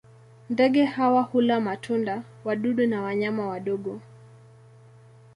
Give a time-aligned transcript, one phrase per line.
[0.49, 3.99] Ndege hawa hula matunda, wadudu na wanyama wadogo.